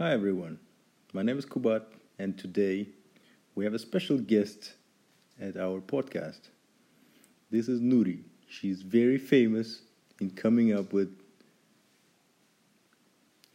Hi 0.00 0.12
everyone, 0.12 0.58
my 1.12 1.20
name 1.20 1.36
is 1.36 1.44
Kubat, 1.44 1.82
and 2.18 2.38
today 2.38 2.88
we 3.54 3.64
have 3.64 3.74
a 3.74 3.78
special 3.78 4.16
guest 4.16 4.72
at 5.38 5.58
our 5.58 5.78
podcast. 5.82 6.40
This 7.50 7.68
is 7.68 7.82
Nuri. 7.82 8.22
She's 8.48 8.80
very 8.80 9.18
famous 9.18 9.82
in 10.18 10.30
coming 10.30 10.72
up 10.72 10.94
with 10.94 11.10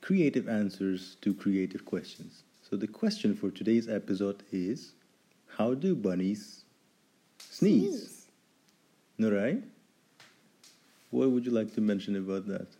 creative 0.00 0.48
answers 0.48 1.18
to 1.20 1.34
creative 1.34 1.84
questions. 1.84 2.42
So, 2.62 2.74
the 2.74 2.88
question 2.88 3.36
for 3.36 3.50
today's 3.50 3.86
episode 3.86 4.42
is 4.50 4.94
How 5.58 5.74
do 5.74 5.94
bunnies 5.94 6.64
sneeze? 7.50 7.98
Sneeze. 7.98 8.26
Nurai, 9.20 9.62
what 11.10 11.32
would 11.32 11.44
you 11.44 11.52
like 11.52 11.74
to 11.74 11.82
mention 11.82 12.16
about 12.16 12.46
that? 12.46 12.79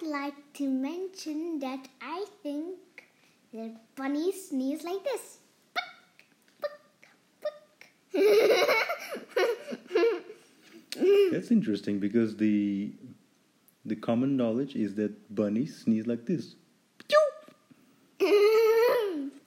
I'd 0.00 0.06
like 0.06 0.52
to 0.54 0.68
mention 0.68 1.58
that 1.60 1.88
I 2.00 2.24
think 2.42 2.78
that 3.52 3.76
bunny 3.96 4.32
sneeze 4.32 4.82
like 4.84 5.04
this. 5.04 5.38
That's 11.32 11.50
interesting 11.50 11.98
because 11.98 12.36
the 12.36 12.92
the 13.84 13.96
common 13.96 14.36
knowledge 14.36 14.74
is 14.76 14.94
that 14.96 15.34
bunnies 15.34 15.76
sneeze 15.84 16.06
like 16.06 16.26
this. 16.26 16.54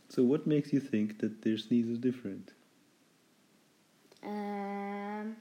So 0.09 0.21
what 0.21 0.45
makes 0.45 0.71
you 0.71 0.79
think 0.79 1.17
that 1.21 1.41
their 1.41 1.57
sneeze 1.57 1.87
is 1.87 1.97
different? 1.97 2.51
um, 4.23 5.35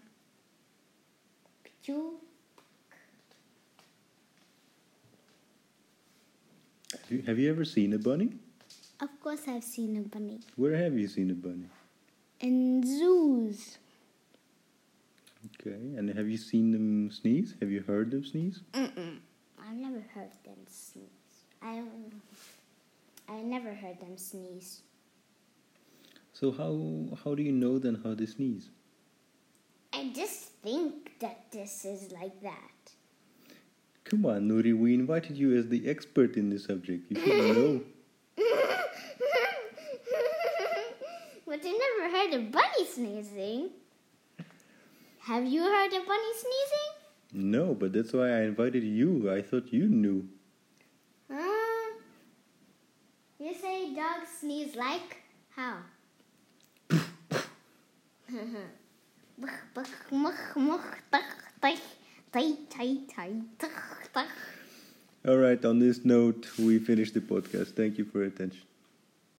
you 1.85 2.19
Have 6.93 7.02
you, 7.13 7.23
have 7.23 7.39
you 7.39 7.51
ever 7.51 7.65
seen 7.65 7.93
a 7.93 7.99
bunny? 7.99 8.31
Of 9.01 9.09
course, 9.21 9.43
I've 9.49 9.65
seen 9.65 9.97
a 9.97 10.01
bunny 10.03 10.41
Where 10.57 10.77
have 10.77 10.99
you 10.99 11.09
seen 11.09 11.31
a 11.31 11.35
bunny? 11.35 11.67
in 12.41 12.83
zoos. 12.85 13.79
Okay, 15.61 15.95
and 15.97 16.09
have 16.11 16.29
you 16.29 16.37
seen 16.39 16.71
them 16.73 17.11
sneeze? 17.11 17.55
Have 17.61 17.71
you 17.71 17.83
heard 17.83 18.11
them 18.11 18.25
sneeze? 18.25 18.61
Mm-mm. 18.73 19.19
I've 19.61 19.77
never 19.77 20.03
heard 20.15 20.31
them 20.45 20.59
sneeze. 20.69 21.07
I 21.61 21.83
I 23.29 23.41
never 23.43 23.73
heard 23.75 24.01
them 24.01 24.17
sneeze. 24.17 24.83
So 26.33 26.51
how 26.53 27.17
how 27.25 27.35
do 27.35 27.43
you 27.43 27.53
know 27.53 27.79
then 27.79 28.01
how 28.05 28.15
they 28.15 28.27
sneeze? 28.27 28.71
I 29.93 30.11
just 30.15 30.53
think 30.63 31.13
that 31.21 31.51
this 31.53 31.85
is 31.85 32.11
like 32.13 32.41
that. 32.43 32.93
Come 34.05 34.27
on, 34.27 34.49
Nuri, 34.49 34.77
we 34.77 34.95
invited 34.95 35.37
you 35.37 35.57
as 35.57 35.69
the 35.69 35.89
expert 35.89 36.37
in 36.37 36.51
this 36.51 36.65
subject. 36.65 37.11
You 37.11 37.21
should 37.21 37.57
know. 37.57 37.81
but 41.47 41.61
I 41.65 41.73
never 41.85 42.17
heard 42.17 42.35
a 42.35 42.51
bunny 42.51 42.87
sneezing. 42.87 43.71
Have 45.21 45.47
you 45.47 45.63
heard 45.63 45.93
a 45.93 46.05
bunny 46.05 46.33
sneezing? 46.35 47.51
No, 47.51 47.75
but 47.75 47.93
that's 47.93 48.13
why 48.13 48.29
I 48.29 48.43
invited 48.43 48.83
you. 48.83 49.33
I 49.33 49.41
thought 49.41 49.73
you 49.73 49.87
knew. 49.87 50.29
You 53.43 53.55
say 53.55 53.93
dogs 53.93 54.29
sneeze 54.41 54.77
like 54.77 55.17
how? 55.51 55.79
All 65.27 65.37
right, 65.37 65.65
on 65.65 65.79
this 65.79 66.05
note, 66.05 66.51
we 66.59 66.79
finish 66.79 67.13
the 67.13 67.21
podcast. 67.21 67.75
Thank 67.75 67.99
you 67.99 68.05
for 68.05 68.19
your 68.19 68.29
attention. 68.29 68.63